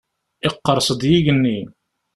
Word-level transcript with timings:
Yeqqers-d 0.43 1.01
yigenni. 1.11 1.59